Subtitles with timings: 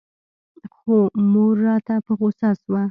[0.75, 0.95] خو
[1.31, 2.79] مور راته په غوسه سوه.